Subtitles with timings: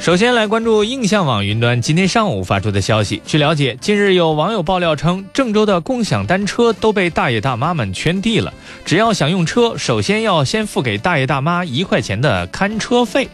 [0.00, 3.20] 首先来关注印象网云端今天上午发出的消息。
[3.26, 8.50] 据了解，近日有网友爆料称，郑州的共享单车都被大爷大妈们圈地了。
[8.86, 13.28] 只要想用车，首先要先付给大爷大妈一块钱的看车费。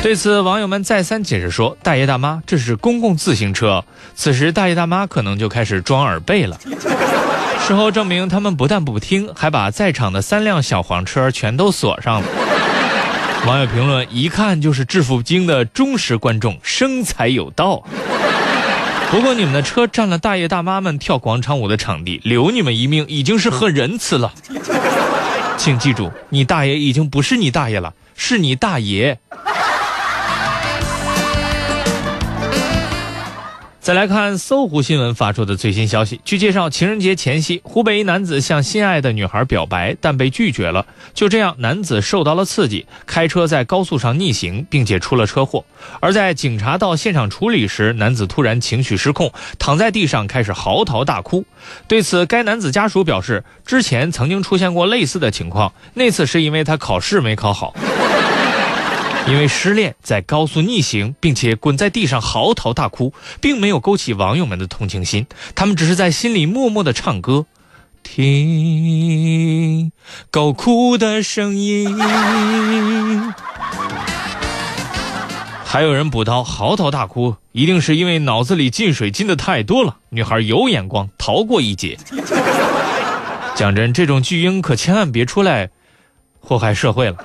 [0.00, 3.84] 对此，网友们再三解释说：“大爷大妈，这是公共自行车。”
[4.14, 6.56] 此时，大爷大妈可能就开始装耳背了。
[7.66, 12.28] 事后证明，他们不但不听，还把在场的三辆小黄车全都锁上了。
[13.46, 17.84] 网友评论：一看就是致富经的忠实观众，生财有道。
[19.08, 24.34] 不过你们的车占了大爷大妈们跳广场舞的场地，留你们一命已经是很仁慈了。
[25.56, 29.20] 请记住，你大爷已经不是你大爷了，是你大爷。
[33.86, 36.20] 再来看搜狐新闻发出的最新消息。
[36.24, 40.84] 据介绍，情人节前夕，湖北一男子向心爱的女孩表白，但被拒绝了。
[41.14, 45.64] 就这样，男子受到了刺激，开车在高速上逆行，并且出了车祸。
[46.00, 51.44] 而在警察到现场处理时，男子突然情绪失控，躺在地上开始嚎啕大哭。
[51.86, 57.72] 对此，该男子家属表示，之前曾经出现过类似的情况，那次是因为他考试没考好。
[59.28, 67.46] 因为失恋，在高速逆行，并且滚在地上嚎啕大哭，并没有勾起网友们的同情心，他们只是在心里默默的唱歌，
[68.04, 69.90] 听
[70.30, 71.98] 狗哭的声音。
[75.64, 79.96] 还有人补刀，嚎啕大哭，一定是因为脑子里进水进的太多了。
[80.10, 81.98] 女孩有眼光，逃过一劫。
[83.56, 85.70] 讲真，这种巨婴可千万别出来
[86.38, 87.16] 祸害社会了。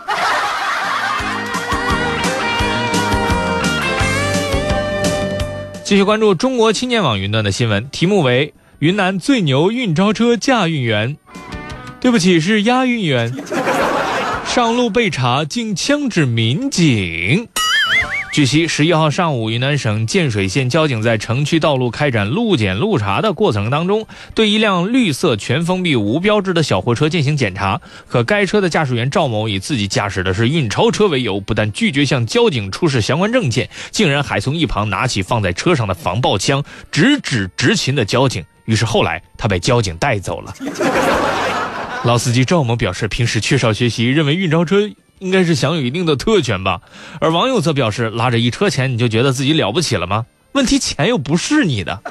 [5.92, 11.17] 继续关注中国青年网云端的新闻，题目为“云南最牛运钞车驾运员”，
[12.00, 13.30] 对不起，是押运员，
[14.45, 17.50] 上路被查竟枪指民警。
[18.31, 27.81] 据悉，十一号上午，云南省建水县交警在城区道路开展路检路查的过程当中，对一辆绿色全封闭无标志的小货车进行检查。
[28.08, 38.46] 可该车的驾驶员赵某以自己驾驶的是运钞车为由，不但拒绝向交警出示相关证件，竟然还从一旁拿起放在车上的防爆枪，直指执勤的交警。
[38.63, 40.56] 于是后来他被交警带走了。
[42.06, 44.90] 老司机赵某表示，平时缺少学习，认为运钞车。
[45.22, 46.82] 应该是享有一定的特权吧，
[47.20, 50.26] 而网友则表示，拉着一车钱你就觉得自己了不起了吗？
[50.54, 52.02] 问题钱又不是你的。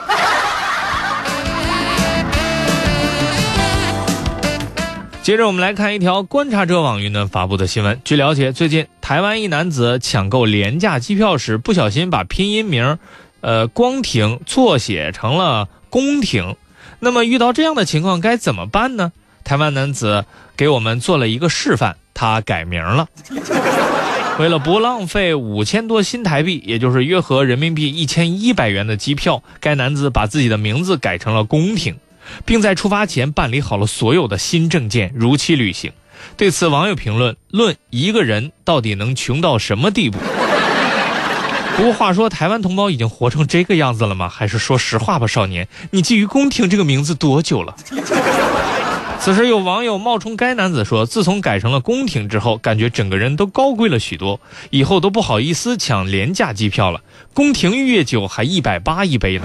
[5.24, 8.00] 接着我们来看一条观察者网云端发布的新闻。
[8.04, 12.96] 据了解，最近台湾一男子抢购廉价机票时，不小心把拼音名，
[13.40, 16.54] 呃，光庭错写成了宫廷。
[17.00, 19.10] 那么遇到这样的情况该怎么办呢？
[19.42, 20.24] 台湾男子
[20.56, 21.96] 给我们做了一个示范。
[22.20, 23.08] 他改名了，
[24.38, 31.96] 为了不浪费五千多新台币，也就是约合人民币一千一百元的机票，该男子把自己的名字改成了宫廷，
[32.44, 35.92] 并在出发前办理好了所有的新证件，如期旅行。
[36.36, 40.18] 对此，网友评论：论一个人到底能穷到什么地步？
[41.78, 44.28] 不过话说，台湾同胞已经活成这个样子了吗？
[44.28, 47.74] 还是说实话吧，少年，你觊觎宫廷这个名字多久了？
[49.20, 57.02] 此时有网友冒充该男子说：“自从改成了宫廷之后，感觉整个人都高贵了许多，以后都不好意思抢廉价机票了。
[57.34, 59.44] 宫廷御液酒还一百八一杯呢。”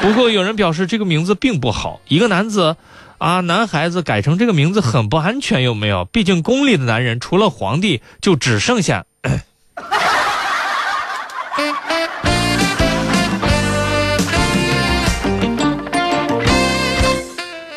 [0.00, 2.76] 不过有人表示这个名字并不好，一个男子，
[3.18, 6.06] 啊，男孩子改成这个名字很不安全，有没有？
[6.06, 9.04] 毕竟宫里的男人除了皇帝，就只剩下。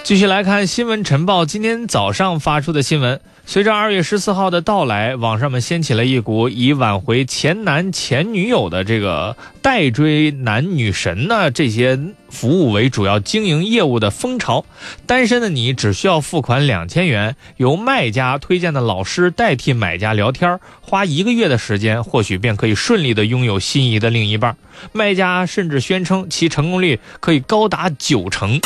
[0.06, 3.20] 继续来看新闻晨报，今天早上发出的新闻。
[3.48, 12.00] 随着二月十四号的到来，网上们掀起了一股以挽回前男前女友的这个代追男女神呢这些
[12.30, 14.64] 服务为主要经营业务的风潮。
[15.08, 24.56] 单身的你只需要付款两千元，由卖家推荐的老师代替买家聊天，花一个月的时间，或许便可以顺利的拥有心仪的另一半。
[24.92, 28.62] 卖家甚至宣称其成功率可以高达九成。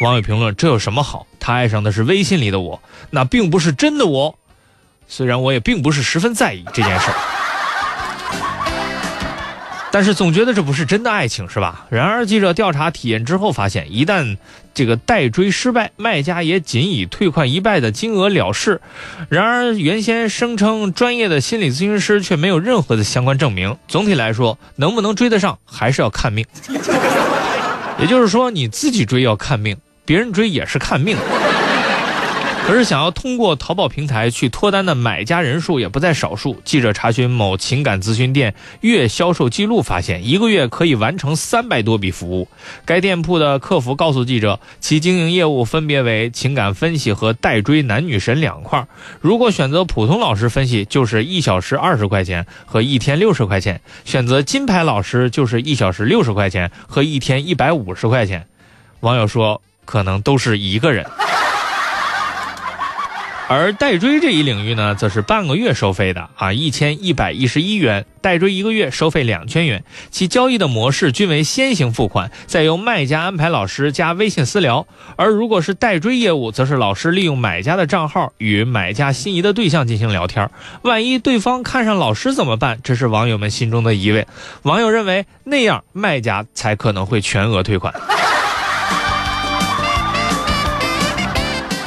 [0.00, 1.26] 网友评论：这有什么好？
[1.38, 4.34] 他爱上的是微信里的我，那并不是真的我。
[5.06, 7.16] 虽然我也并不是十分在意这件事儿，
[9.90, 11.86] 但是总觉得这不是真的爱情，是吧？
[11.90, 14.38] 然而，记者调查体验之后发现，一旦
[14.72, 18.80] 这个代追失败，卖家也仅以退款一半的金额了事。
[19.28, 23.76] 然而，原先声称专业的心理咨询师却没有任何的相关证明。
[23.88, 26.46] 总体来说，能不能追得上，还是要看命。
[27.98, 29.76] 也就是说，你自己追要看命。
[30.10, 31.16] 别人追也是看命，
[32.66, 36.60] 可是想要通过淘宝平台去脱单的买家人数也不在少数。
[36.64, 42.48] 记者查询某情感咨询店月销售记录，发现一个月可以完成三百多笔服务。
[42.84, 48.88] 该店铺的客服告诉记者，其经营业务分别为情感分析和代追男女神两块。
[49.20, 58.48] 如果选择普通老师分析，就是一小时二十块钱和一天六十块钱；选择金牌老师，就是一小时六十块钱和一天一百五十块钱。
[58.98, 61.04] 网友说，可能都是一个人。
[63.48, 69.82] 而代追这一领域呢，则是半个月收费的啊，一千一百一十一元，代追一个月收费两千元。
[70.12, 74.86] 其交易的模式均为先行付款，再由卖家安排老师加微信私聊。
[75.16, 80.48] 而如果是代追业务，则是老师利用买家的账号与买家心仪的对象进行聊天。
[80.82, 82.78] 万一对方看上老师怎么办？
[82.84, 84.24] 这是网友们心中的疑问。
[84.62, 87.92] 网友认为，那样卖家才可能会全额退款。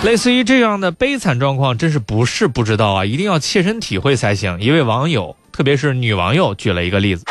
[0.04, 4.60] 类似于这样的悲惨状况，真是不是不知道啊，一定要切身体会才行。
[4.60, 7.24] 一位网友，特别是女网友，举了一个例子：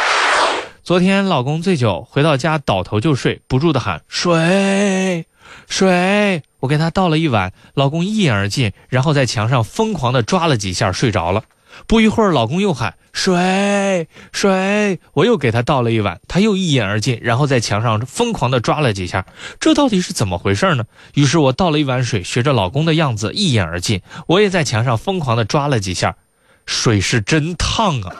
[0.83, 5.27] 昨天老公醉酒回到家，倒头就睡，不住的喊水
[5.69, 6.43] 水。
[6.61, 11.45] 我给他倒了一碗，老公一饮而尽，然后在墙上疯狂的抓了几下，睡着了。
[11.87, 19.27] 不一会儿，老公又喊水水，我又给他倒了一碗，他又一饮而尽，然后在墙上疯狂的抓了几下，
[19.61, 20.85] 这到底是怎么回事呢？
[21.15, 26.17] 于是我倒了一碗水，学着老公的样子一饮而尽，我也在墙上疯狂的抓了几下，
[26.65, 28.17] 水是真烫啊！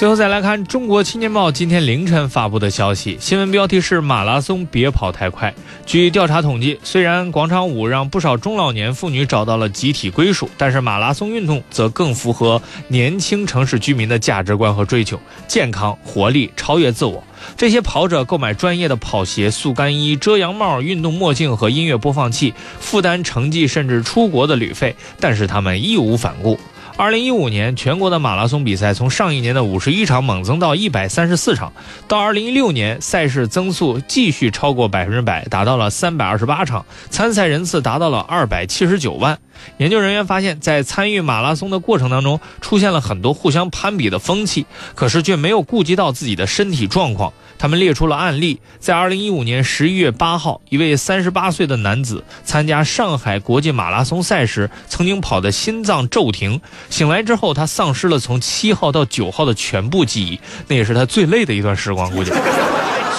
[0.00, 5.52] 最后再来看《中国青年报》今天凌晨发布的消息，新闻标题是“马拉松别跑太快”。
[5.84, 17.22] 据调查统计，虽然广场舞让不少中老年妇女找到了集体归属，但是马拉松运动则更符合年轻城市居民的价值观和追求：健康、活力、超越自我。
[17.58, 26.58] 这些跑者购买专业的跑鞋、速干衣、遮阳帽、运动墨镜和音乐播放器，负担成绩甚至出国的旅费，但是他们义无反顾。
[26.96, 31.72] 二零一五年，全国的马拉松比赛从上一年的五十一场猛增到一百三十四场，
[32.08, 39.38] 到二零一六年，赛事增速继续超过百分之百，达到了三百二十八场，参赛人次达到了二百七十九万。
[39.78, 47.32] 研究人员发现，在参与马拉松的过程当中，出现了很多互相攀比的风气，可是却没有顾及到自己的身体状况。
[47.60, 56.58] 他们列出了案例，在二零一五年十一月八号，一位三十八岁的男子参加上海国际马拉松赛时，曾经跑得心脏骤停。
[56.88, 62.32] 醒来之后，他丧失了从七号到九号的全部记忆，那也是他最累的一段时光，估计。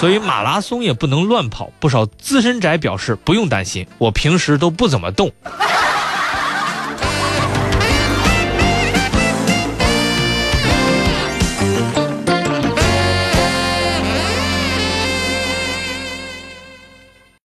[0.00, 1.70] 所以马拉松也不能乱跑。
[1.78, 5.30] 不少资深宅表示不用担心，我平时都不怎么动。